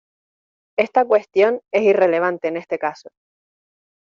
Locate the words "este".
2.57-2.79